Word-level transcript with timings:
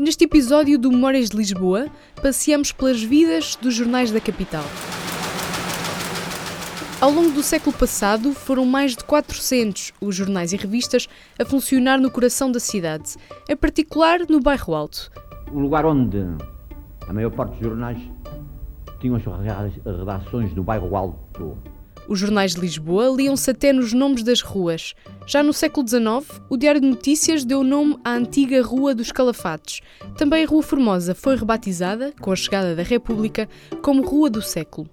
Neste 0.00 0.24
episódio 0.24 0.78
do 0.78 0.90
Memórias 0.90 1.28
de 1.28 1.36
Lisboa, 1.36 1.86
passeamos 2.22 2.72
pelas 2.72 3.02
vidas 3.02 3.54
dos 3.54 3.74
jornais 3.74 4.10
da 4.10 4.18
capital. 4.18 4.64
Ao 6.98 7.10
longo 7.10 7.32
do 7.32 7.42
século 7.42 7.76
passado, 7.76 8.32
foram 8.32 8.64
mais 8.64 8.96
de 8.96 9.04
400 9.04 9.92
os 10.00 10.16
jornais 10.16 10.54
e 10.54 10.56
revistas 10.56 11.06
a 11.38 11.44
funcionar 11.44 11.98
no 11.98 12.10
coração 12.10 12.50
da 12.50 12.58
cidade, 12.58 13.16
em 13.46 13.54
particular 13.54 14.20
no 14.26 14.40
bairro 14.40 14.74
Alto. 14.74 15.10
O 15.52 15.58
lugar 15.58 15.84
onde 15.84 16.16
a 17.06 17.12
maior 17.12 17.32
parte 17.32 17.58
dos 17.58 17.66
jornais 17.66 18.00
tinham 19.00 19.16
as 19.16 19.74
redações 19.84 20.54
no 20.54 20.64
bairro 20.64 20.96
Alto. 20.96 21.58
Os 22.08 22.18
jornais 22.18 22.54
de 22.54 22.60
Lisboa 22.60 23.08
liam-se 23.16 23.50
até 23.50 23.72
nos 23.72 23.92
nomes 23.92 24.22
das 24.22 24.40
ruas. 24.40 24.94
Já 25.26 25.42
no 25.42 25.52
século 25.52 25.86
XIX, 25.86 26.40
o 26.48 26.56
Diário 26.56 26.80
de 26.80 26.86
Notícias 26.86 27.44
deu 27.44 27.62
nome 27.62 27.98
à 28.04 28.12
antiga 28.12 28.62
Rua 28.62 28.94
dos 28.94 29.12
Calafates. 29.12 29.80
Também 30.16 30.44
a 30.44 30.48
Rua 30.48 30.62
Formosa 30.62 31.14
foi 31.14 31.36
rebatizada, 31.36 32.12
com 32.20 32.32
a 32.32 32.36
chegada 32.36 32.74
da 32.74 32.82
República, 32.82 33.48
como 33.82 34.02
Rua 34.02 34.28
do 34.28 34.42
Século. 34.42 34.88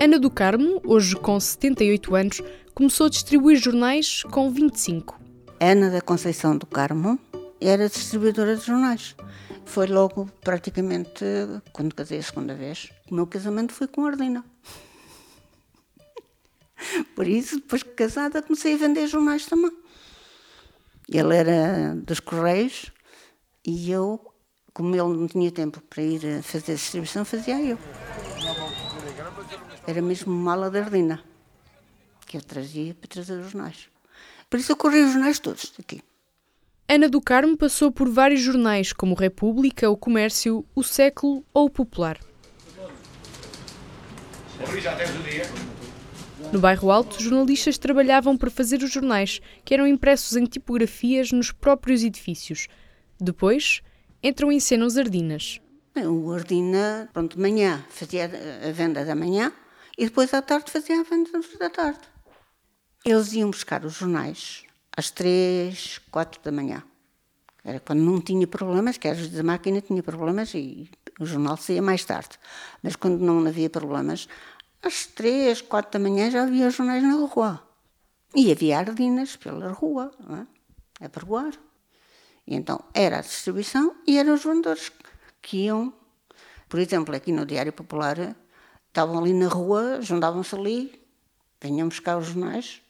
Ana 0.00 0.18
do 0.18 0.30
Carmo, 0.30 0.80
hoje 0.86 1.14
com 1.14 1.38
78 1.38 2.14
anos, 2.14 2.42
começou 2.74 3.06
a 3.06 3.10
distribuir 3.10 3.58
jornais 3.58 4.22
com 4.30 4.50
25. 4.50 5.20
Ana 5.60 5.90
da 5.90 6.00
Conceição 6.00 6.56
do 6.56 6.64
Carmo 6.64 7.18
era 7.60 7.86
distribuidora 7.86 8.56
de 8.56 8.64
jornais. 8.64 9.14
Foi 9.66 9.86
logo, 9.86 10.26
praticamente, 10.40 11.24
quando 11.72 11.94
casei 11.94 12.18
a 12.18 12.22
segunda 12.22 12.54
vez. 12.54 12.90
O 13.10 13.14
meu 13.14 13.26
casamento 13.26 13.74
foi 13.74 13.86
com 13.86 14.06
a 14.06 14.08
Ardina. 14.08 14.42
Por 17.14 17.26
isso, 17.26 17.56
depois 17.56 17.82
de 17.82 17.90
casada, 17.90 18.42
comecei 18.42 18.74
a 18.74 18.78
vender 18.78 19.06
jornais 19.06 19.46
também. 19.46 19.72
Ele 21.08 21.36
era 21.36 21.94
dos 21.96 22.20
Correios 22.20 22.92
e 23.66 23.90
eu, 23.90 24.32
como 24.72 24.94
ele 24.94 25.02
não 25.02 25.26
tinha 25.26 25.50
tempo 25.50 25.80
para 25.82 26.02
ir 26.02 26.42
fazer 26.42 26.72
a 26.72 26.74
distribuição, 26.76 27.24
fazia 27.24 27.60
eu. 27.60 27.78
Era 29.86 30.00
mesmo 30.00 30.32
mala 30.32 30.70
da 30.70 30.80
Ardina, 30.80 31.22
que 32.26 32.36
eu 32.36 32.42
trazia 32.42 32.94
para 32.94 33.08
trazer 33.08 33.38
os 33.40 33.50
jornais. 33.50 33.88
Por 34.48 34.58
isso 34.58 34.72
eu 34.72 34.76
corri 34.76 35.00
os 35.02 35.12
jornais 35.12 35.38
todos 35.38 35.72
aqui. 35.78 36.02
Ana 36.88 37.08
do 37.08 37.20
Carmo 37.20 37.56
passou 37.56 37.92
por 37.92 38.08
vários 38.08 38.40
jornais, 38.40 38.92
como 38.92 39.14
o 39.14 39.18
República, 39.18 39.88
o 39.88 39.96
Comércio, 39.96 40.64
o 40.74 40.82
Século 40.82 41.44
ou 41.54 41.66
o 41.66 41.70
Popular. 41.70 42.18
No 46.52 46.58
bairro 46.58 46.90
Alto, 46.90 47.22
jornalistas 47.22 47.78
trabalhavam 47.78 48.36
para 48.36 48.50
fazer 48.50 48.82
os 48.82 48.90
jornais, 48.90 49.40
que 49.64 49.72
eram 49.72 49.86
impressos 49.86 50.36
em 50.36 50.44
tipografias 50.44 51.30
nos 51.30 51.52
próprios 51.52 52.02
edifícios. 52.02 52.66
Depois, 53.20 53.82
entram 54.20 54.50
em 54.50 54.58
cena 54.58 54.84
os 54.84 54.98
Ardinas. 54.98 55.60
O 55.96 56.32
Ardina, 56.32 57.08
pronto, 57.12 57.36
de 57.36 57.42
manhã 57.42 57.84
fazia 57.88 58.24
a 58.68 58.72
venda 58.72 59.04
da 59.04 59.14
manhã 59.14 59.52
e 59.96 60.06
depois 60.06 60.34
à 60.34 60.42
tarde 60.42 60.72
fazia 60.72 61.00
a 61.00 61.04
venda 61.04 61.30
da 61.58 61.70
tarde. 61.70 62.00
Eles 63.04 63.32
iam 63.32 63.50
buscar 63.50 63.84
os 63.84 63.94
jornais 63.94 64.64
às 64.96 65.10
três, 65.10 66.00
quatro 66.10 66.40
da 66.42 66.50
manhã. 66.50 66.82
Era 67.64 67.78
quando 67.78 68.00
não 68.00 68.20
tinha 68.20 68.46
problemas, 68.46 68.98
que 68.98 69.06
às 69.06 69.18
vezes 69.18 69.38
a 69.38 69.42
máquina 69.42 69.80
tinha 69.80 70.02
problemas 70.02 70.52
e 70.54 70.90
o 71.20 71.26
jornal 71.26 71.56
saía 71.56 71.82
mais 71.82 72.04
tarde. 72.04 72.30
Mas 72.82 72.96
quando 72.96 73.20
não 73.20 73.46
havia 73.46 73.70
problemas, 73.70 74.26
às 74.82 75.06
três, 75.06 75.60
quatro 75.60 75.92
da 75.92 75.98
manhã 75.98 76.30
já 76.30 76.42
havia 76.42 76.70
jornais 76.70 77.02
na 77.02 77.14
rua. 77.14 77.62
E 78.34 78.50
havia 78.50 78.78
ardinas 78.78 79.36
pela 79.36 79.72
rua, 79.72 80.12
é? 81.00 81.04
a 81.04 81.08
pergoar. 81.08 81.52
E 82.46 82.54
então 82.54 82.80
era 82.94 83.18
a 83.18 83.22
distribuição 83.22 83.94
e 84.06 84.18
eram 84.18 84.34
os 84.34 84.44
vendedores 84.44 84.92
que 85.42 85.64
iam. 85.64 85.92
Por 86.68 86.78
exemplo, 86.78 87.14
aqui 87.14 87.32
no 87.32 87.44
Diário 87.44 87.72
Popular, 87.72 88.36
estavam 88.88 89.18
ali 89.18 89.32
na 89.32 89.48
rua, 89.48 90.00
juntavam-se 90.00 90.54
ali, 90.54 91.00
vinham 91.60 91.88
buscar 91.88 92.18
os 92.18 92.26
jornais 92.26 92.80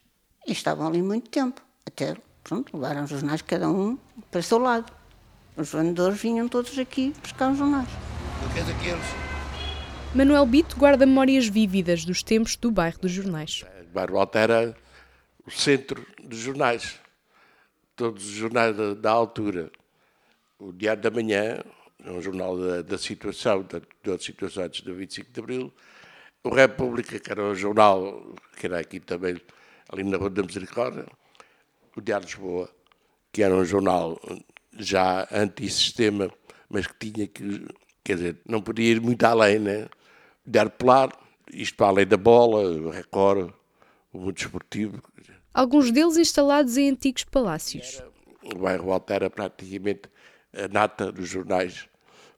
e 0.46 0.52
estavam 0.52 0.86
ali 0.86 1.02
muito 1.02 1.30
tempo. 1.30 1.62
Até, 1.86 2.16
pronto, 2.44 2.76
levaram 2.76 3.04
os 3.04 3.10
jornais 3.10 3.42
cada 3.42 3.68
um 3.68 3.98
para 4.30 4.40
o 4.40 4.42
seu 4.42 4.58
lado. 4.58 4.92
Os 5.56 5.72
vendedores 5.72 6.20
vinham 6.20 6.48
todos 6.48 6.78
aqui 6.78 7.14
buscar 7.22 7.50
os 7.50 7.58
jornais. 7.58 7.88
Não 8.42 8.48
queres 8.52 8.68
aqueles? 8.68 9.29
Manuel 10.12 10.44
Bito 10.44 10.76
guarda 10.76 11.06
memórias 11.06 11.46
vívidas 11.46 12.04
dos 12.04 12.20
tempos 12.20 12.56
do 12.56 12.72
bairro 12.72 12.98
dos 12.98 13.12
jornais. 13.12 13.64
O 13.88 13.92
bairro 13.92 14.18
Alto 14.18 14.36
era 14.36 14.76
o 15.46 15.50
centro 15.52 16.04
dos 16.20 16.40
jornais. 16.40 16.98
Todos 17.94 18.24
os 18.24 18.32
jornais 18.32 18.76
da, 18.76 18.94
da 18.94 19.10
altura. 19.12 19.70
O 20.58 20.72
Diário 20.72 21.00
da 21.00 21.12
Manhã, 21.12 21.62
é 22.04 22.10
um 22.10 22.20
jornal 22.20 22.58
da, 22.58 22.82
da 22.82 22.98
situação, 22.98 23.62
da, 23.62 23.80
das 24.02 24.24
situações 24.24 24.80
do 24.80 24.96
25 24.96 25.30
de 25.30 25.40
Abril. 25.40 25.72
O 26.42 26.48
República, 26.48 27.20
que 27.20 27.30
era 27.30 27.44
um 27.44 27.54
jornal, 27.54 28.34
que 28.56 28.66
era 28.66 28.80
aqui 28.80 28.98
também, 28.98 29.40
ali 29.90 30.02
na 30.02 30.16
Rua 30.16 30.30
da 30.30 30.42
Misericórdia. 30.42 31.06
O 31.96 32.00
Diário 32.00 32.26
de 32.26 32.32
Lisboa, 32.32 32.68
que 33.30 33.44
era 33.44 33.54
um 33.54 33.64
jornal 33.64 34.20
já 34.76 35.28
anti-sistema, 35.30 36.28
mas 36.68 36.88
que 36.88 37.12
tinha 37.12 37.28
que, 37.28 37.64
quer 38.02 38.16
dizer, 38.16 38.36
não 38.44 38.60
podia 38.60 38.90
ir 38.90 39.00
muito 39.00 39.22
além, 39.24 39.60
né? 39.60 39.88
Diário 40.46 40.70
Polar, 40.70 41.10
isto 41.52 41.76
para 41.76 41.88
além 41.88 42.06
da 42.06 42.16
bola, 42.16 42.62
o 42.62 42.90
Record, 42.90 43.52
o 44.12 44.18
Mundo 44.18 44.38
Esportivo. 44.38 45.02
Alguns 45.52 45.90
deles 45.90 46.16
instalados 46.16 46.76
em 46.76 46.90
antigos 46.90 47.24
palácios. 47.24 48.02
O 48.42 48.58
bairro 48.58 48.92
Alto 48.92 49.12
era 49.12 49.28
praticamente 49.28 50.02
a 50.52 50.68
nata 50.68 51.12
dos 51.12 51.28
jornais. 51.28 51.88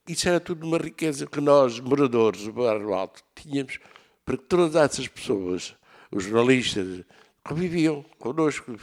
Isso 0.07 0.27
era 0.27 0.39
tudo 0.39 0.67
uma 0.67 0.77
riqueza 0.77 1.25
que 1.25 1.39
nós, 1.39 1.79
moradores 1.79 2.43
do 2.43 2.53
bairro 2.53 2.93
Alto, 2.93 3.23
tínhamos 3.35 3.79
para 4.25 4.37
que 4.37 4.43
todas 4.43 4.75
essas 4.75 5.07
pessoas, 5.07 5.75
os 6.11 6.23
jornalistas, 6.23 7.03
conviviam 7.43 8.03
connosco, 8.19 8.75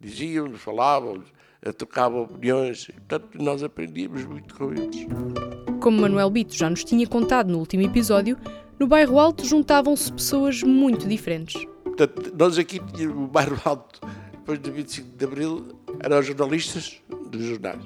diziam, 0.00 0.52
falavam, 0.54 1.22
trocavam 1.76 2.22
opiniões, 2.22 2.86
portanto 2.86 3.38
nós 3.40 3.62
aprendíamos 3.62 4.24
muito 4.24 4.54
com 4.54 4.72
eles. 4.72 5.06
Como 5.80 6.00
Manuel 6.00 6.30
Bito 6.30 6.54
já 6.54 6.68
nos 6.68 6.84
tinha 6.84 7.06
contado 7.06 7.50
no 7.50 7.58
último 7.58 7.82
episódio, 7.82 8.38
no 8.78 8.86
bairro 8.86 9.18
Alto 9.18 9.44
juntavam-se 9.44 10.12
pessoas 10.12 10.62
muito 10.62 11.06
diferentes. 11.08 11.64
Portanto, 11.84 12.32
nós 12.36 12.58
aqui 12.58 12.80
tínhamos 12.92 13.24
o 13.24 13.26
bairro 13.26 13.60
Alto, 13.64 14.00
depois 14.32 14.58
do 14.58 14.72
25 14.72 15.16
de 15.16 15.24
Abril, 15.24 15.78
eram 16.00 16.18
os 16.18 16.26
jornalistas 16.26 17.00
dos 17.30 17.42
jornais, 17.42 17.82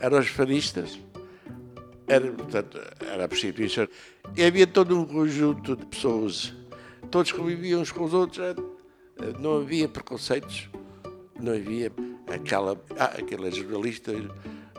eram 0.00 0.18
os 0.18 0.28
fanistas, 0.28 0.98
era, 2.06 2.30
portanto, 2.32 2.80
era 3.00 3.24
a 3.24 3.28
prostituição. 3.28 3.88
E 4.36 4.44
havia 4.44 4.66
todo 4.66 4.98
um 4.98 5.04
conjunto 5.04 5.76
de 5.76 5.84
pessoas, 5.86 6.54
todos 7.10 7.32
conviviam 7.32 7.80
uns 7.80 7.90
com 7.90 8.04
os 8.04 8.14
outros, 8.14 8.40
não 9.40 9.58
havia 9.58 9.88
preconceitos, 9.88 10.68
não 11.38 11.52
havia 11.52 11.92
aquela, 12.32 12.80
ah, 12.98 13.16
aquele 13.18 13.50
jornalista, 13.50 14.12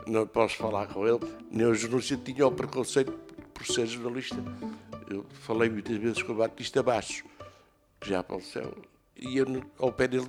não 0.06 0.26
posso 0.26 0.56
falar 0.56 0.86
com 0.86 1.06
ele, 1.06 1.20
nem 1.50 1.66
o 1.66 1.74
jornalista 1.74 2.16
tinha 2.16 2.46
o 2.46 2.52
preconceito 2.52 3.12
por 3.52 3.66
ser 3.66 3.86
jornalista. 3.86 4.36
Eu 5.12 5.26
falei 5.30 5.68
muitas 5.68 5.96
vezes 5.98 6.22
com 6.22 6.32
o 6.32 6.36
Batista 6.36 6.82
Baixo, 6.82 7.24
que 8.00 8.08
já 8.08 8.22
faleceu, 8.22 8.74
e 9.14 9.36
eu, 9.36 9.46
ao 9.78 9.92
pé 9.92 10.08
dele, 10.08 10.26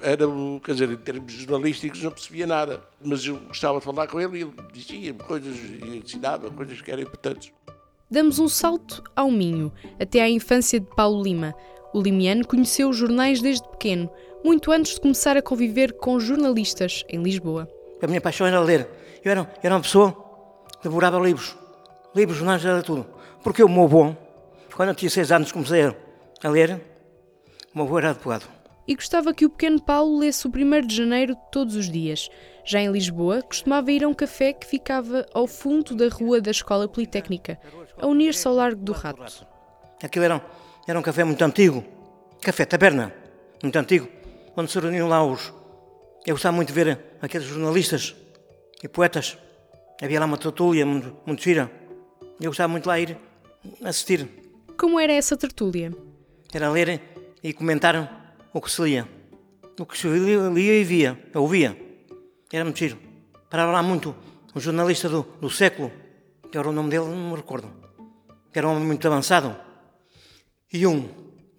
era, 0.00 0.24
quer 0.64 0.72
dizer, 0.72 0.90
em 0.90 0.96
termos 0.96 1.32
jornalísticos 1.32 2.02
não 2.02 2.10
percebia 2.10 2.44
nada, 2.44 2.82
mas 3.00 3.24
eu 3.24 3.36
gostava 3.38 3.78
de 3.78 3.84
falar 3.84 4.08
com 4.08 4.20
ele 4.20 4.38
e 4.38 4.42
ele 4.42 4.52
dizia-me 4.72 5.20
coisas 5.20 5.56
e 5.56 5.98
ensinava 5.98 6.50
coisas 6.50 6.80
que 6.82 6.90
eram 6.90 7.02
importantes. 7.02 7.52
Damos 8.10 8.40
um 8.40 8.48
salto 8.48 9.00
ao 9.14 9.30
Minho, 9.30 9.72
até 10.00 10.20
à 10.20 10.28
infância 10.28 10.80
de 10.80 10.86
Paulo 10.86 11.22
Lima. 11.22 11.54
O 11.94 12.00
limiano 12.00 12.44
conheceu 12.44 12.88
os 12.88 12.96
jornais 12.96 13.40
desde 13.40 13.66
pequeno, 13.68 14.10
muito 14.44 14.72
antes 14.72 14.94
de 14.94 15.00
começar 15.00 15.36
a 15.36 15.42
conviver 15.42 15.92
com 15.92 16.18
jornalistas 16.18 17.04
em 17.08 17.22
Lisboa. 17.22 17.68
A 18.02 18.06
minha 18.08 18.20
paixão 18.20 18.44
era 18.44 18.60
ler. 18.60 18.88
Eu 19.24 19.30
era, 19.30 19.54
era 19.62 19.74
uma 19.74 19.80
pessoa 19.80 20.12
que 20.78 20.82
devorava 20.82 21.16
livros. 21.20 21.56
Livros, 22.14 22.38
jornais, 22.38 22.64
era 22.64 22.82
tudo. 22.82 23.15
Porque 23.46 23.62
o 23.62 23.68
meu 23.68 23.84
avô, 23.84 24.12
quando 24.74 24.88
eu 24.88 24.94
tinha 24.96 25.08
seis 25.08 25.30
anos, 25.30 25.52
comecei 25.52 25.84
a 26.42 26.48
ler, 26.48 26.80
o 27.72 27.78
meu 27.78 27.86
avô 27.86 27.96
era 27.96 28.10
advogado 28.10 28.44
e 28.88 28.94
gostava 28.96 29.32
que 29.32 29.46
o 29.46 29.50
pequeno 29.50 29.80
Paulo 29.80 30.18
lesse 30.18 30.48
o 30.48 30.50
1 30.50 30.84
de 30.84 30.96
janeiro 30.96 31.36
todos 31.52 31.76
os 31.76 31.88
dias. 31.88 32.28
Já 32.64 32.80
em 32.80 32.90
Lisboa, 32.90 33.42
costumava 33.42 33.92
ir 33.92 34.02
a 34.02 34.08
um 34.08 34.14
café 34.14 34.52
que 34.52 34.66
ficava 34.66 35.24
ao 35.32 35.46
fundo 35.46 35.94
da 35.94 36.08
rua 36.08 36.40
da 36.40 36.50
Escola 36.50 36.88
Politécnica, 36.88 37.56
a 37.96 38.06
unir-se 38.08 38.48
ao 38.48 38.54
Largo 38.54 38.82
do 38.82 38.90
Rato. 38.90 39.46
Aquilo 40.02 40.24
era 40.24 40.36
um, 40.36 40.40
era 40.88 40.98
um 40.98 41.02
café 41.02 41.22
muito 41.22 41.44
antigo, 41.44 41.84
café 42.42 42.64
taberna, 42.64 43.14
muito 43.62 43.76
antigo, 43.76 44.08
onde 44.56 44.72
se 44.72 44.80
reuniam 44.80 45.06
lá 45.06 45.24
os. 45.24 45.54
Eu 46.26 46.34
gostava 46.34 46.56
muito 46.56 46.68
de 46.68 46.74
ver 46.74 46.98
aqueles 47.22 47.46
jornalistas 47.46 48.12
e 48.82 48.88
poetas. 48.88 49.38
Havia 50.02 50.18
lá 50.18 50.26
uma 50.26 50.36
tertúlia 50.36 50.84
muito, 50.84 51.16
muito 51.24 51.44
gira. 51.44 51.70
Eu 52.40 52.50
gostava 52.50 52.68
muito 52.68 52.82
de 52.82 52.88
lá 52.88 52.98
ir 52.98 53.16
assistir. 53.82 54.28
Como 54.76 54.98
era 55.00 55.12
essa 55.12 55.36
tertúlia? 55.36 55.92
Era 56.52 56.70
ler 56.70 57.00
e 57.42 57.52
comentar 57.52 58.36
o 58.52 58.60
que 58.60 58.70
se 58.70 58.82
lia. 58.82 59.08
O 59.78 59.84
que 59.84 59.96
se 59.96 60.08
lia, 60.08 60.80
e 60.80 60.84
via, 60.84 61.18
ouvia. 61.34 61.76
Era 62.52 62.64
muito 62.64 62.78
giro. 62.78 62.98
Parava 63.50 63.72
lá 63.72 63.82
muito 63.82 64.14
um 64.54 64.60
jornalista 64.60 65.08
do, 65.08 65.22
do 65.40 65.50
século, 65.50 65.92
que 66.50 66.56
era 66.56 66.68
o 66.68 66.72
nome 66.72 66.88
dele, 66.88 67.04
não 67.04 67.30
me 67.30 67.36
recordo, 67.36 67.70
que 68.50 68.58
era 68.58 68.66
um 68.66 68.72
homem 68.72 68.84
muito 68.84 69.06
avançado, 69.06 69.54
e 70.72 70.86
um 70.86 71.08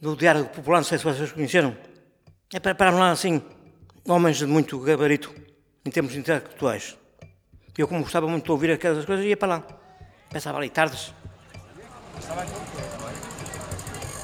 do 0.01 0.15
Diário 0.15 0.45
Popular, 0.45 0.79
não 0.79 0.83
sei 0.83 0.97
se 0.97 1.03
vocês 1.03 1.31
conheceram, 1.31 1.77
é 2.51 2.59
para, 2.59 2.73
para 2.73 2.89
lá 2.89 3.11
assim, 3.11 3.41
homens 4.07 4.37
de 4.37 4.47
muito 4.47 4.79
gabarito 4.79 5.33
em 5.85 5.91
termos 5.91 6.15
intelectuais. 6.15 6.97
E 7.77 7.81
eu, 7.81 7.87
como 7.87 8.01
gostava 8.01 8.27
muito 8.27 8.45
de 8.45 8.51
ouvir 8.51 8.71
aquelas 8.71 9.05
coisas, 9.05 9.23
ia 9.23 9.37
para 9.37 9.47
lá. 9.47 9.67
Pensava 10.31 10.57
ali 10.57 10.69
tardes. 10.69 11.13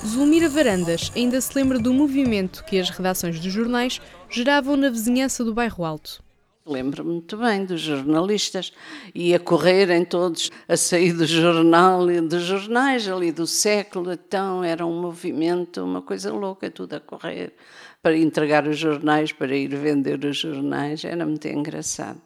Zulmira 0.05 0.49
Varandas 0.49 1.11
ainda 1.15 1.39
se 1.39 1.55
lembra 1.55 1.79
do 1.79 1.93
movimento 1.93 2.63
que 2.65 2.79
as 2.79 2.89
redações 2.89 3.39
dos 3.39 3.51
jornais 3.51 4.01
geravam 4.29 4.75
na 4.75 4.89
vizinhança 4.89 5.43
do 5.43 5.53
Bairro 5.53 5.85
Alto. 5.85 6.21
Lembro-me 6.65 7.11
muito 7.11 7.35
bem 7.37 7.65
dos 7.65 7.81
jornalistas 7.81 8.71
e 9.13 9.33
a 9.33 9.39
correrem 9.39 10.05
todos 10.05 10.49
a 10.67 10.77
sair 10.77 11.11
do 11.11 11.25
jornal 11.25 12.09
e 12.09 12.21
dos 12.21 12.43
jornais 12.43 13.07
ali 13.07 13.31
do 13.31 13.45
século, 13.45 14.13
então 14.13 14.63
era 14.63 14.85
um 14.85 15.01
movimento, 15.01 15.83
uma 15.83 16.01
coisa 16.01 16.31
louca, 16.31 16.71
tudo 16.71 16.95
a 16.95 16.99
correr 17.01 17.53
para 18.01 18.17
entregar 18.17 18.67
os 18.67 18.77
jornais, 18.77 19.31
para 19.31 19.55
ir 19.55 19.75
vender 19.75 20.23
os 20.23 20.37
jornais, 20.37 21.03
era 21.05 21.25
muito 21.25 21.47
engraçado. 21.47 22.21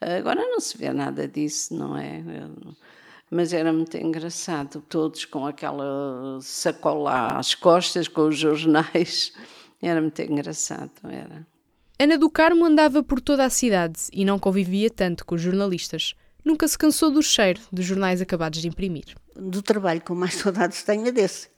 Agora 0.00 0.40
não 0.40 0.60
se 0.60 0.76
vê 0.78 0.92
nada 0.92 1.28
disso, 1.28 1.74
não 1.74 1.96
é? 1.96 2.22
Mas 3.30 3.52
era 3.52 3.72
muito 3.72 3.96
engraçado, 3.96 4.82
todos 4.88 5.24
com 5.24 5.46
aquela 5.46 6.40
sacola 6.42 7.38
às 7.38 7.54
costas, 7.54 8.08
com 8.08 8.22
os 8.26 8.36
jornais, 8.36 9.32
era 9.80 10.00
muito 10.00 10.20
engraçado, 10.20 10.90
era. 11.04 11.46
Ana 11.98 12.18
do 12.18 12.28
Carmo 12.28 12.64
andava 12.64 13.02
por 13.02 13.20
toda 13.20 13.44
a 13.44 13.50
cidade 13.50 14.00
e 14.12 14.24
não 14.24 14.38
convivia 14.38 14.90
tanto 14.90 15.24
com 15.24 15.36
os 15.36 15.40
jornalistas. 15.42 16.14
Nunca 16.44 16.66
se 16.66 16.76
cansou 16.76 17.10
do 17.10 17.22
cheiro 17.22 17.60
dos 17.70 17.84
jornais 17.84 18.20
acabados 18.20 18.60
de 18.60 18.68
imprimir. 18.68 19.14
Do 19.36 19.62
trabalho 19.62 20.00
com 20.00 20.14
mais 20.14 20.34
saudades 20.40 20.82
tenho 20.82 21.06
é 21.06 21.12
desse. 21.12 21.48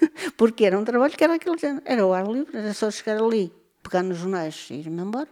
Porque 0.36 0.64
era 0.64 0.78
um 0.78 0.84
trabalho 0.84 1.16
que 1.16 1.24
era 1.24 1.34
aquele 1.34 1.56
era 1.84 2.06
o 2.06 2.12
ar 2.12 2.26
livre, 2.26 2.56
era 2.56 2.72
só 2.74 2.90
chegar 2.90 3.20
ali, 3.20 3.52
pegar 3.82 4.02
nos 4.02 4.18
jornais 4.18 4.68
e 4.70 4.74
ir-me 4.74 5.02
embora. 5.02 5.28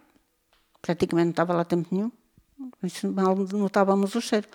Praticamente 0.82 1.26
não 1.26 1.30
estava 1.30 1.52
lá 1.52 1.64
tempo 1.64 1.88
nenhum. 1.92 2.10
Isso 2.82 3.12
mal 3.12 3.36
notávamos 3.36 4.14
o 4.14 4.20
cheiro. 4.20 4.48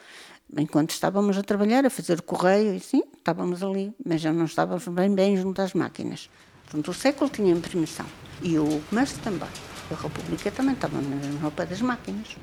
Enquanto 0.57 0.91
estávamos 0.91 1.37
a 1.37 1.43
trabalhar, 1.43 1.85
a 1.85 1.89
fazer 1.89 2.19
o 2.19 2.23
correio, 2.23 2.75
e 2.75 2.79
sim, 2.79 3.03
estávamos 3.17 3.63
ali, 3.63 3.93
mas 4.05 4.21
já 4.21 4.33
não 4.33 4.45
estávamos 4.45 4.87
bem, 4.89 5.13
bem 5.13 5.37
junto 5.37 5.61
às 5.61 5.73
máquinas. 5.73 6.29
Portanto, 6.65 6.89
o 6.89 6.93
século 6.93 7.29
tinha 7.29 7.53
imprimição 7.53 8.05
e 8.41 8.57
o 8.57 8.81
comércio 8.89 9.17
também. 9.19 9.49
A 9.89 9.95
República 9.95 10.51
também 10.51 10.73
estava 10.73 10.99
no 10.99 11.51
pé 11.51 11.65
das 11.65 11.81
máquinas. 11.81 12.35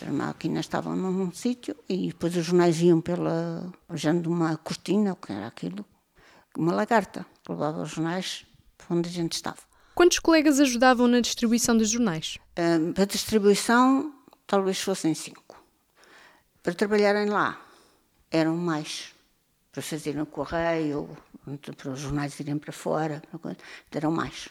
As 0.00 0.08
máquinas 0.08 0.64
estavam 0.64 0.94
num 0.94 1.32
sítio 1.32 1.74
e 1.88 2.08
depois 2.08 2.36
os 2.36 2.44
jornais 2.44 2.80
iam 2.80 3.00
pela. 3.00 3.72
usando 3.88 4.26
uma 4.26 4.56
cortina, 4.56 5.12
o 5.12 5.16
que 5.16 5.32
era 5.32 5.46
aquilo, 5.46 5.84
uma 6.56 6.72
lagarta, 6.72 7.26
que 7.44 7.50
levava 7.50 7.82
os 7.82 7.90
jornais 7.90 8.46
para 8.76 8.96
onde 8.96 9.08
a 9.08 9.12
gente 9.12 9.32
estava. 9.32 9.58
Quantos 9.94 10.20
colegas 10.20 10.60
ajudavam 10.60 11.08
na 11.08 11.20
distribuição 11.20 11.76
dos 11.76 11.90
jornais? 11.90 12.38
Uh, 12.56 12.92
para 12.92 13.02
a 13.02 13.06
distribuição, 13.06 14.12
talvez 14.46 14.80
fossem 14.80 15.14
cinco. 15.14 15.47
Para 16.68 16.74
trabalharem 16.74 17.30
lá, 17.30 17.58
eram 18.30 18.54
mais. 18.54 19.14
Para 19.72 19.80
fazerem 19.80 20.20
o 20.20 20.26
correio, 20.26 21.16
para 21.78 21.92
os 21.92 21.98
jornais 21.98 22.38
irem 22.40 22.58
para 22.58 22.74
fora, 22.74 23.22
eram 23.90 24.10
mais. 24.10 24.50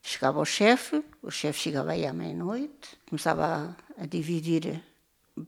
Chegava 0.00 0.38
o 0.38 0.44
chefe, 0.44 1.02
o 1.20 1.32
chefe 1.32 1.58
chegava 1.58 1.90
aí 1.90 2.06
à 2.06 2.12
meia-noite, 2.12 2.96
começava 3.08 3.74
a, 3.98 4.02
a 4.04 4.06
dividir 4.06 4.80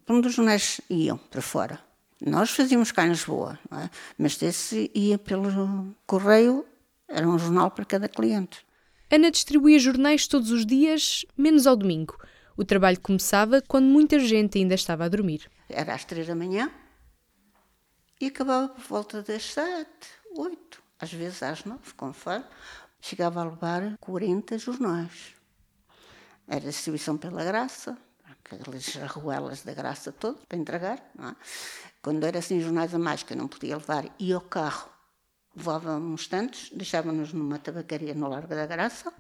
para 0.05 0.17
onde 0.17 0.26
os 0.26 0.35
jornais 0.35 0.81
iam 0.91 1.17
para 1.17 1.41
fora. 1.41 1.79
Nós 2.20 2.50
fazíamos 2.50 2.91
cá 2.91 3.06
em 3.06 3.11
Lisboa, 3.11 3.56
é? 3.70 3.88
mas 4.19 4.37
desse 4.37 4.91
ia 4.96 5.17
pelo 5.17 5.94
correio, 6.08 6.67
era 7.06 7.29
um 7.29 7.38
jornal 7.38 7.70
para 7.70 7.85
cada 7.85 8.08
cliente. 8.08 8.67
Ana 9.08 9.31
distribuía 9.31 9.79
jornais 9.79 10.26
todos 10.26 10.50
os 10.50 10.67
dias, 10.67 11.25
menos 11.38 11.69
ao 11.69 11.76
domingo. 11.76 12.19
O 12.56 12.64
trabalho 12.64 13.00
começava 13.00 13.62
quando 13.62 13.87
muita 13.87 14.19
gente 14.19 14.58
ainda 14.58 14.75
estava 14.75 15.05
a 15.05 15.08
dormir. 15.08 15.49
Era 15.75 15.94
às 15.94 16.05
três 16.05 16.26
da 16.26 16.35
manhã 16.35 16.71
e 18.21 18.26
acabava 18.26 18.69
por 18.69 18.82
volta 18.82 19.23
das 19.23 19.53
sete, 19.53 20.09
oito, 20.37 20.82
às 21.00 21.12
vezes 21.12 21.43
às 21.43 21.65
nove, 21.65 21.93
conforme 21.94 22.44
chegava 23.00 23.41
a 23.41 23.44
levar 23.44 23.99
40 23.99 24.56
jornais. 24.56 25.35
Era 26.47 26.61
distribuição 26.61 27.17
pela 27.17 27.44
graça, 27.44 27.99
aquelas 28.25 28.97
arruelas 28.97 29.62
da 29.62 29.75
graça 29.75 30.12
toda 30.12 30.38
para 30.49 30.59
entregar. 30.59 30.99
É? 30.99 31.37
Quando 32.00 32.25
era 32.25 32.38
assim 32.38 32.61
jornais 32.61 32.94
a 32.94 32.99
mais 32.99 33.23
que 33.23 33.32
eu 33.32 33.37
não 33.37 33.49
podia 33.49 33.77
levar, 33.77 34.05
ia 34.19 34.37
ao 34.37 34.41
carro, 34.41 34.88
levava 35.56 35.97
uns 35.97 36.29
tantos, 36.29 36.70
deixava-nos 36.70 37.32
numa 37.32 37.59
tabacaria 37.59 38.15
no 38.15 38.29
Largo 38.29 38.49
da 38.49 38.67
Graça 38.67 39.12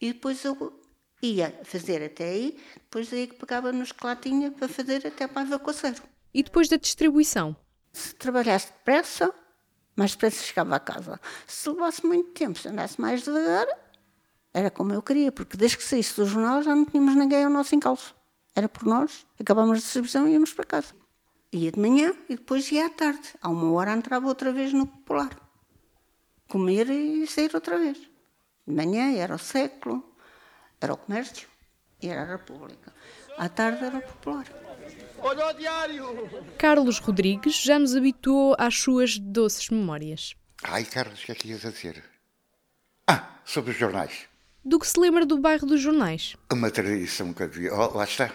e 0.00 0.12
depois 0.12 0.44
eu 0.44 0.79
ia 1.22 1.58
fazer 1.64 2.02
até 2.02 2.24
aí, 2.24 2.58
depois 2.74 3.12
aí 3.12 3.26
que 3.26 3.34
pegava-nos 3.34 3.92
que 3.92 4.04
lá 4.04 4.16
tinha 4.16 4.50
para 4.50 4.68
fazer 4.68 5.06
até 5.06 5.26
para 5.26 5.42
a 5.42 5.44
evacuação. 5.44 5.94
E 6.32 6.42
depois 6.42 6.68
da 6.68 6.76
distribuição? 6.76 7.56
Se 7.92 8.14
trabalhasse 8.14 8.68
depressa, 8.68 9.34
mais 9.96 10.12
depressa 10.12 10.42
chegava 10.42 10.76
a 10.76 10.80
casa. 10.80 11.20
Se 11.46 11.68
levasse 11.68 12.06
muito 12.06 12.30
tempo, 12.30 12.58
se 12.58 12.68
andasse 12.68 13.00
mais 13.00 13.22
devagar, 13.22 13.66
era 14.52 14.70
como 14.70 14.92
eu 14.92 15.02
queria, 15.02 15.30
porque 15.30 15.56
desde 15.56 15.76
que 15.76 15.84
saísse 15.84 16.16
do 16.16 16.26
jornal 16.26 16.62
já 16.62 16.74
não 16.74 16.84
tínhamos 16.84 17.14
ninguém 17.14 17.44
ao 17.44 17.50
nosso 17.50 17.74
encalço. 17.74 18.14
Era 18.54 18.68
por 18.68 18.84
nós, 18.84 19.26
acabámos 19.38 19.78
a 19.78 19.80
distribuição 19.80 20.28
e 20.28 20.32
íamos 20.32 20.52
para 20.52 20.64
casa. 20.64 20.94
Ia 21.52 21.72
de 21.72 21.80
manhã 21.80 22.14
e 22.28 22.36
depois 22.36 22.70
ia 22.70 22.86
à 22.86 22.90
tarde. 22.90 23.34
A 23.42 23.48
uma 23.48 23.72
hora 23.72 23.92
entrava 23.92 24.26
outra 24.26 24.52
vez 24.52 24.72
no 24.72 24.86
Popular. 24.86 25.30
Comer 26.48 26.88
e 26.90 27.26
sair 27.26 27.50
outra 27.54 27.78
vez. 27.78 27.98
De 28.66 28.74
manhã 28.74 29.12
era 29.16 29.34
o 29.34 29.38
século, 29.38 30.04
era 30.80 30.94
o 30.94 30.96
comércio 30.96 31.48
e 32.02 32.08
era 32.08 32.22
a 32.22 32.36
República. 32.36 32.92
À 33.36 33.48
tarde 33.48 33.84
era 33.84 33.98
o 33.98 34.02
Popular. 34.02 34.46
Olha 35.18 35.48
o 35.48 35.52
diário! 35.52 36.30
Carlos 36.58 36.98
Rodrigues 36.98 37.54
já 37.62 37.78
nos 37.78 37.94
habituou 37.94 38.56
às 38.58 38.76
suas 38.78 39.18
doces 39.18 39.68
memórias. 39.68 40.34
Ai, 40.62 40.84
Carlos, 40.84 41.22
o 41.22 41.26
que 41.26 41.32
é 41.32 41.34
que 41.34 41.48
ias 41.48 41.64
a 41.64 41.70
dizer? 41.70 42.02
Ah, 43.06 43.40
sobre 43.44 43.72
os 43.72 43.78
jornais. 43.78 44.28
Do 44.64 44.78
que 44.78 44.86
se 44.86 44.98
lembra 44.98 45.24
do 45.24 45.38
bairro 45.38 45.66
dos 45.66 45.80
jornais? 45.80 46.36
Uma 46.52 46.70
tradição 46.70 47.32
que 47.32 47.42
havia, 47.42 47.74
oh, 47.74 47.96
lá 47.96 48.04
está, 48.04 48.30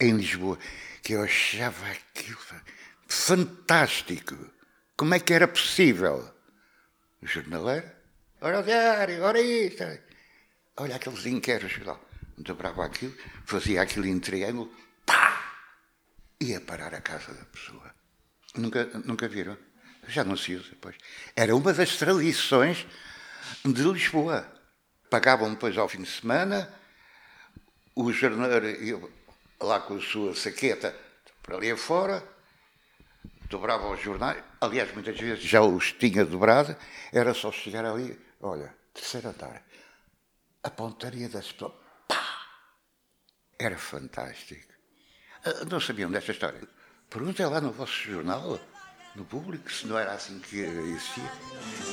em 0.00 0.12
Lisboa, 0.12 0.58
que 1.02 1.12
eu 1.12 1.22
achava 1.22 1.86
aquilo 1.88 2.38
fantástico. 3.06 4.34
Como 4.96 5.14
é 5.14 5.20
que 5.20 5.32
era 5.32 5.46
possível? 5.46 6.30
O 7.22 7.26
jornaleiro, 7.26 7.90
ora 8.40 8.60
o 8.60 8.62
diário, 8.62 9.22
ora 9.22 9.40
isto. 9.40 9.84
Olha 10.76 10.96
aqueles 10.96 11.24
inquéritos 11.26 11.84
lá. 11.84 11.98
Dobrava 12.38 12.84
aquilo, 12.84 13.14
fazia 13.46 13.80
aquilo 13.80 14.06
em 14.06 14.20
triângulo, 14.20 14.70
pá! 15.06 15.42
ia 16.40 16.60
parar 16.60 16.94
a 16.94 17.00
casa 17.00 17.32
da 17.32 17.44
pessoa. 17.46 17.94
Nunca, 18.54 18.84
nunca 19.04 19.26
viram? 19.26 19.56
Já 20.06 20.22
não 20.22 20.36
se 20.36 20.54
usa, 20.54 20.74
pois. 20.80 20.96
Era 21.34 21.56
uma 21.56 21.72
das 21.72 21.96
tradições 21.96 22.86
de 23.64 23.82
Lisboa. 23.82 24.46
Pagavam 25.08 25.50
depois 25.50 25.78
ao 25.78 25.88
fim 25.88 26.02
de 26.02 26.10
semana, 26.10 26.70
o 27.94 28.12
jornaleiro 28.12 29.10
lá 29.60 29.80
com 29.80 29.96
a 29.96 30.00
sua 30.00 30.34
saqueta 30.34 30.94
para 31.42 31.56
ali 31.56 31.70
afora, 31.70 32.22
dobrava 33.48 33.88
os 33.88 34.00
jornais, 34.00 34.42
aliás, 34.60 34.92
muitas 34.92 35.18
vezes 35.18 35.44
já 35.44 35.62
os 35.62 35.92
tinha 35.92 36.24
dobrado, 36.24 36.76
era 37.12 37.32
só 37.32 37.52
chegar 37.52 37.84
ali, 37.84 38.18
olha, 38.40 38.74
terceiro 38.92 39.28
andar, 39.28 39.62
a 40.66 40.70
pontaria 40.70 41.28
das 41.28 41.52
pessoas, 41.52 41.72
pá! 42.08 42.26
Era 43.56 43.78
fantástico. 43.78 44.72
Ah, 45.44 45.64
não 45.70 45.78
sabiam 45.78 46.10
desta 46.10 46.32
história? 46.32 46.60
Perguntem 47.08 47.46
lá 47.46 47.60
no 47.60 47.70
vosso 47.70 47.92
jornal, 47.92 48.58
no 49.14 49.24
público, 49.24 49.70
se 49.70 49.86
não 49.86 49.96
era 49.96 50.12
assim 50.14 50.40
que 50.40 50.58
existia. 50.58 51.30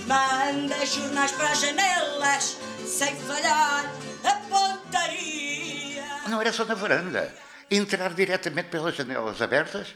Manda 0.07 0.85
jornais 0.87 1.31
para 1.33 1.51
as 1.51 1.61
janelas, 1.61 2.57
sem 2.83 3.15
falhar 3.15 3.85
a 4.23 4.35
pontaria. 4.49 6.03
Não 6.27 6.41
era 6.41 6.51
só 6.51 6.65
na 6.65 6.73
varanda. 6.73 7.31
Entrar 7.69 8.13
diretamente 8.15 8.69
pelas 8.69 8.95
janelas 8.95 9.39
abertas 9.39 9.95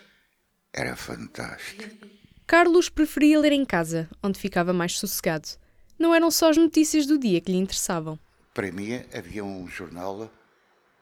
era 0.71 0.95
fantástico. 0.95 2.07
Carlos 2.45 2.89
preferia 2.89 3.39
ler 3.39 3.53
em 3.53 3.65
casa, 3.65 4.07
onde 4.21 4.39
ficava 4.39 4.71
mais 4.71 4.99
sossegado. 4.99 5.49
Não 5.97 6.13
eram 6.13 6.29
só 6.29 6.51
as 6.51 6.57
notícias 6.57 7.07
do 7.07 7.17
dia 7.17 7.41
que 7.41 7.51
lhe 7.51 7.57
interessavam. 7.57 8.19
Para 8.57 8.71
mim 8.71 9.05
havia 9.13 9.45
um 9.45 9.67
jornal 9.67 10.33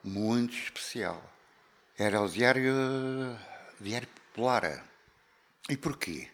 muito 0.04 0.54
especial 0.58 1.24
era 1.98 2.20
o 2.20 2.28
Diário, 2.28 2.74
Diário 3.80 4.10
Popular. 4.10 4.84
E 5.70 5.78
porquê? 5.78 6.28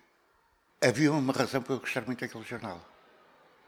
Havia 0.83 1.11
uma 1.11 1.31
razão 1.31 1.61
para 1.61 1.75
eu 1.75 1.79
gostar 1.79 2.01
muito 2.07 2.21
daquele 2.21 2.43
jornal. 2.43 2.83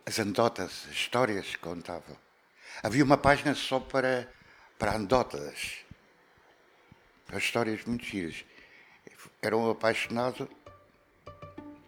As 0.03 0.19
anedotas, 0.19 0.87
as 0.89 0.95
histórias 0.95 1.45
que 1.45 1.59
contavam. 1.59 2.17
Havia 2.81 3.03
uma 3.03 3.19
página 3.19 3.53
só 3.53 3.79
para, 3.79 4.27
para 4.79 4.93
anedotas. 4.93 5.75
As 7.31 7.43
histórias 7.43 7.85
muito 7.85 8.03
giras. 8.03 8.43
Era 9.43 9.55
um 9.55 9.69
apaixonado 9.69 10.49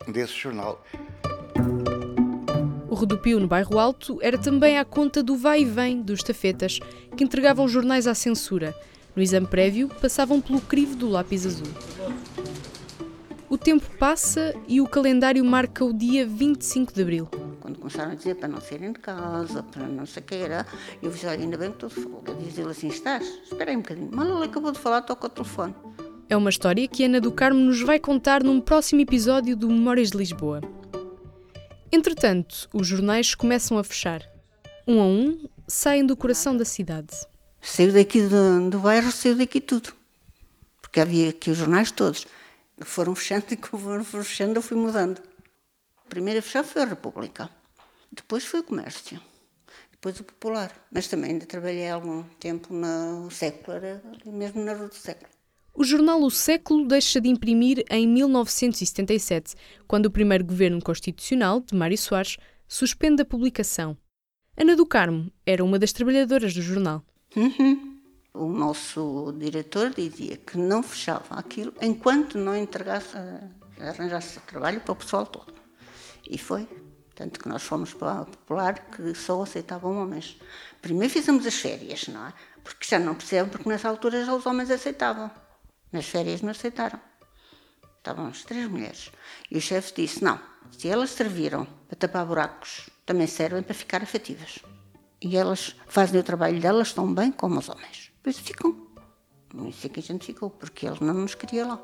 desse 0.08 0.34
jornal. 0.34 0.86
O 2.96 2.98
Rodopio 2.98 3.42
no 3.42 3.48
Bairro 3.50 3.78
Alto 3.78 4.20
era 4.22 4.38
também 4.38 4.78
à 4.78 4.86
conta 4.86 5.22
do 5.22 5.36
vai 5.36 5.64
e 5.64 5.66
vem 5.66 6.02
dos 6.02 6.24
tafetas, 6.24 6.80
que 7.18 7.26
entregavam 7.26 7.68
jornais 7.68 8.08
à 8.08 8.16
censura. 8.16 8.74
No 9.14 9.22
exame 9.22 9.46
prévio, 9.46 9.90
passavam 10.02 10.40
pelo 10.40 10.62
crivo 10.62 10.96
do 10.96 11.10
lápis 11.10 11.46
azul. 11.46 11.68
O 13.50 13.58
tempo 13.58 13.86
passa 14.00 14.56
e 14.66 14.80
o 14.80 14.88
calendário 14.88 15.44
marca 15.44 15.84
o 15.84 15.92
dia 15.92 16.26
25 16.26 16.94
de 16.94 17.02
abril. 17.02 17.28
Quando 17.60 17.80
começaram 17.80 18.14
a 18.14 18.16
dizer 18.16 18.36
para 18.36 18.48
não 18.48 18.62
saírem 18.62 18.94
de 18.94 19.00
casa, 19.00 19.62
para 19.62 19.86
não 19.88 20.06
sei 20.06 20.24
o 20.24 20.26
que 20.26 20.36
era, 20.36 20.66
eu 21.04 21.12
disse, 21.12 21.28
olha, 21.28 21.42
ainda 21.42 21.58
bem 21.58 21.72
que 21.72 21.86
estou 21.86 21.90
de 21.90 21.96
folga. 21.96 22.34
Diz 22.36 22.58
ele 22.58 22.70
assim, 22.70 22.88
estás? 22.88 23.28
Espera 23.44 23.72
aí 23.72 23.76
um 23.76 23.82
bocadinho. 23.82 24.10
Mal 24.16 24.38
ele 24.38 24.46
acabou 24.46 24.72
de 24.72 24.80
falar, 24.80 25.02
toca 25.02 25.28
o 25.28 25.30
telefone. 25.30 25.76
É 26.30 26.38
uma 26.38 26.50
história 26.50 26.88
que 26.88 27.04
Ana 27.04 27.20
do 27.20 27.30
Carmo 27.30 27.60
nos 27.60 27.82
vai 27.82 28.00
contar 28.00 28.42
num 28.42 28.62
próximo 28.62 29.02
episódio 29.02 29.54
do 29.58 29.68
Memórias 29.68 30.12
de 30.12 30.18
Lisboa. 30.18 30.62
Entretanto, 31.96 32.68
os 32.74 32.86
jornais 32.86 33.34
começam 33.34 33.78
a 33.78 33.84
fechar. 33.84 34.22
Um 34.86 35.00
a 35.00 35.06
um, 35.06 35.48
saem 35.66 36.06
do 36.06 36.18
coração 36.18 36.56
da 36.58 36.66
cidade. 36.66 37.16
Saiu 37.62 37.94
daqui 37.94 38.22
do, 38.22 38.70
do 38.70 38.80
bairro, 38.80 39.10
saiu 39.14 39.38
daqui 39.38 39.62
tudo. 39.62 39.94
Porque 40.82 41.00
havia 41.00 41.30
aqui 41.30 41.50
os 41.50 41.58
jornais 41.58 41.92
todos. 41.92 42.28
Foram 42.82 43.16
fechando 43.16 43.46
e 43.50 43.58
foram 43.66 44.04
fechando 44.04 44.58
eu 44.58 44.62
fui 44.62 44.76
mudando. 44.76 45.22
A 46.06 46.10
primeira 46.10 46.42
a 46.42 46.44
fechar 46.44 46.66
foi 46.66 46.82
a 46.82 46.86
República. 46.86 47.50
Depois 48.12 48.44
foi 48.44 48.60
o 48.60 48.64
Comércio. 48.64 49.22
Depois 49.90 50.20
o 50.20 50.26
Popular. 50.26 50.74
Mas 50.92 51.08
também 51.08 51.32
ainda 51.32 51.46
trabalhei 51.46 51.90
algum 51.90 52.24
tempo 52.42 52.74
no 52.74 53.32
Século, 53.32 53.78
mesmo 54.26 54.66
na 54.66 54.74
Rua 54.74 54.90
do 54.90 54.96
Século. 54.96 55.30
O 55.78 55.84
jornal 55.84 56.22
O 56.24 56.32
Século 56.32 56.88
deixa 56.88 57.20
de 57.20 57.28
imprimir 57.28 57.84
em 57.90 58.08
1977, 58.08 59.56
quando 59.86 60.06
o 60.06 60.12
primeiro 60.12 60.46
governo 60.46 60.82
constitucional, 60.82 61.60
de 61.60 61.76
Mário 61.76 61.98
Soares, 61.98 62.38
suspende 62.66 63.24
a 63.24 63.26
publicação. 63.26 63.98
Ana 64.56 64.74
do 64.74 64.86
Carmo 64.86 65.30
era 65.46 65.66
uma 65.66 65.78
das 65.78 65.92
trabalhadoras 65.92 66.54
do 66.54 66.62
jornal. 66.62 67.04
Uhum. 67.36 68.00
O 68.34 68.48
nosso 68.48 69.34
diretor 69.38 69.90
dizia 69.90 70.38
que 70.38 70.58
não 70.58 70.82
fechava 70.82 71.36
aquilo 71.36 71.74
enquanto 71.82 72.38
não 72.38 72.56
entregasse, 72.56 73.18
eh, 73.18 73.50
arranjasse 73.82 74.40
trabalho 74.48 74.80
para 74.80 74.94
o 74.94 74.96
pessoal 74.96 75.26
todo. 75.26 75.54
E 76.30 76.38
foi. 76.38 76.66
Tanto 77.14 77.38
que 77.38 77.50
nós 77.50 77.64
fomos 77.64 77.94
para 77.94 78.22
a 78.22 78.26
Popular 78.26 78.80
que 78.92 79.14
só 79.14 79.42
aceitavam 79.44 80.02
homens. 80.02 80.40
Primeiro 80.82 81.12
fizemos 81.12 81.46
as 81.46 81.56
férias, 81.56 82.08
não 82.08 82.28
é? 82.28 82.34
Porque 82.64 82.88
já 82.88 82.98
não 82.98 83.14
percebem, 83.14 83.52
porque 83.52 83.68
nessa 83.68 83.90
altura 83.90 84.24
já 84.24 84.34
os 84.34 84.46
homens 84.46 84.72
aceitavam. 84.72 85.30
Nas 85.96 86.08
férias 86.08 86.42
não 86.42 86.50
aceitaram. 86.50 87.00
Estavam 88.00 88.28
as 88.28 88.44
três 88.44 88.70
mulheres. 88.70 89.14
E 89.50 89.58
o 89.58 89.62
chefe 89.62 89.94
disse: 89.96 90.22
não, 90.22 90.38
se 90.70 90.90
elas 90.90 91.12
serviram 91.12 91.66
para 91.88 91.96
tapar 91.96 92.26
buracos, 92.26 92.90
também 93.06 93.28
servem 93.28 93.64
para 93.64 93.74
ficar 93.74 94.04
afetivas. 94.04 94.60
E 95.22 95.38
elas 95.38 95.74
fazem 95.88 96.20
o 96.20 96.24
trabalho 96.24 96.60
delas 96.60 96.92
tão 96.92 97.14
bem 97.14 97.32
como 97.32 97.60
os 97.60 97.70
homens. 97.70 98.12
Pois 98.22 98.38
ficam. 98.38 98.76
Isso 99.70 99.88
é 99.88 99.90
que 99.90 100.02
a 100.02 100.04
gente 100.04 100.26
ficou, 100.26 100.50
porque 100.50 100.86
eles 100.86 101.00
não 101.00 101.14
nos 101.14 101.34
queriam 101.34 101.70
lá. 101.70 101.82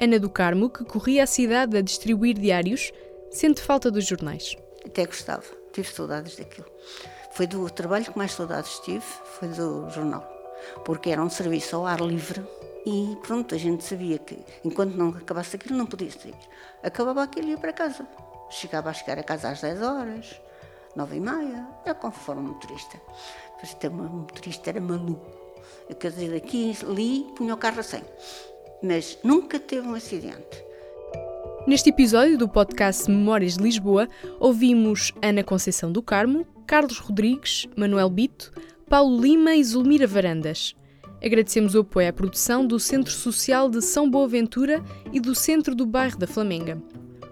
Ana 0.00 0.18
do 0.18 0.30
Carmo, 0.30 0.70
que 0.70 0.82
corria 0.82 1.24
a 1.24 1.26
cidade 1.26 1.76
a 1.76 1.82
distribuir 1.82 2.38
diários, 2.38 2.90
sente 3.30 3.60
falta 3.60 3.90
dos 3.90 4.06
jornais. 4.06 4.56
Até 4.86 5.04
gostava, 5.04 5.44
tive 5.74 5.92
saudades 5.92 6.36
daquilo. 6.36 6.72
Foi 7.32 7.46
do 7.46 7.68
trabalho 7.68 8.10
que 8.10 8.16
mais 8.16 8.32
saudades 8.32 8.78
tive, 8.78 9.04
foi 9.38 9.48
do 9.48 9.90
jornal. 9.90 10.26
Porque 10.86 11.10
era 11.10 11.22
um 11.22 11.28
serviço 11.28 11.76
ao 11.76 11.86
ar 11.86 12.00
livre 12.00 12.42
e 12.84 13.16
pronto, 13.22 13.54
a 13.54 13.58
gente 13.58 13.84
sabia 13.84 14.18
que 14.18 14.38
enquanto 14.64 14.94
não 14.94 15.10
acabasse 15.10 15.56
aquilo 15.56 15.76
não 15.76 15.86
podia 15.86 16.10
sair. 16.10 16.34
Acabava 16.82 17.22
aquilo 17.22 17.48
e 17.48 17.50
ia 17.50 17.58
para 17.58 17.72
casa. 17.72 18.06
Chegava 18.50 18.90
a 18.90 18.92
chegar 18.92 19.18
a 19.18 19.22
casa 19.22 19.50
às 19.50 19.60
10 19.60 19.82
horas, 19.82 20.40
9 20.96 21.16
e 21.16 21.20
meia, 21.20 21.68
é 21.84 21.94
conforme 21.94 22.42
motorista. 22.42 23.00
Mas 23.60 23.76
um 23.84 23.96
motorista 23.96 24.70
era 24.70 24.80
maluco. 24.80 25.30
Eu 25.88 25.96
quer 25.96 26.10
dizer, 26.10 26.34
aqui 26.34 26.76
ali 26.82 27.26
punha 27.36 27.54
o 27.54 27.56
carro 27.56 27.80
a 27.80 27.82
100. 27.82 28.02
Mas 28.82 29.18
nunca 29.22 29.60
teve 29.60 29.86
um 29.86 29.94
acidente. 29.94 30.64
Neste 31.64 31.90
episódio 31.90 32.36
do 32.36 32.48
podcast 32.48 33.08
Memórias 33.08 33.56
de 33.56 33.62
Lisboa, 33.62 34.08
ouvimos 34.40 35.12
Ana 35.22 35.44
Conceição 35.44 35.92
do 35.92 36.02
Carmo, 36.02 36.44
Carlos 36.66 36.98
Rodrigues, 36.98 37.68
Manuel 37.76 38.10
Bito, 38.10 38.52
Paulo 38.88 39.20
Lima 39.20 39.54
e 39.54 39.62
Zulmira 39.62 40.06
Varandas. 40.06 40.74
Agradecemos 41.22 41.76
o 41.76 41.80
apoio 41.80 42.08
à 42.08 42.12
produção 42.12 42.66
do 42.66 42.80
Centro 42.80 43.12
Social 43.12 43.70
de 43.70 43.80
São 43.80 44.10
Boaventura 44.10 44.82
e 45.12 45.20
do 45.20 45.36
Centro 45.36 45.72
do 45.72 45.86
Bairro 45.86 46.18
da 46.18 46.26
Flamenga. 46.26 46.82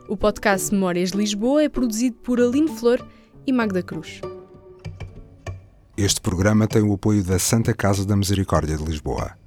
O 0.08 0.16
podcast 0.16 0.72
Memórias 0.72 1.10
de 1.10 1.18
Lisboa 1.18 1.64
é 1.64 1.68
produzido 1.68 2.16
por 2.18 2.40
Aline 2.40 2.68
Flor 2.68 3.04
e 3.44 3.52
Magda 3.52 3.82
Cruz. 3.82 4.20
Este 5.96 6.20
programa 6.20 6.68
tem 6.68 6.82
o 6.82 6.92
apoio 6.92 7.24
da 7.24 7.38
Santa 7.38 7.74
Casa 7.74 8.06
da 8.06 8.14
Misericórdia 8.14 8.76
de 8.76 8.84
Lisboa. 8.84 9.39